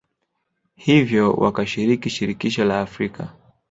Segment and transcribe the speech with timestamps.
[0.75, 3.33] hivyo wakashiriki Shirikisho la Afrika